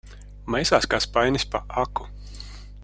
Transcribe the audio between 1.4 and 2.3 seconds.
pa aku.